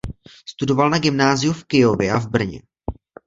[0.45, 2.61] Studoval na gymnáziu v Kyjově a v Brně.